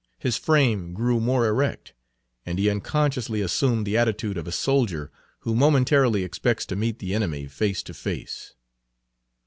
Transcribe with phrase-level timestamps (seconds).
[0.17, 1.93] His frame grew more erect,
[2.43, 7.13] and he unconsciously assumed the attitude of a soldier who momentarily expects to meet the
[7.13, 8.55] enemy face to face.